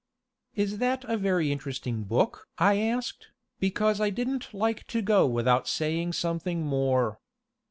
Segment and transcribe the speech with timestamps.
[0.55, 3.27] "Is that a very interesting book?" I asked,
[3.59, 7.19] because I didn't like to go without saying something more.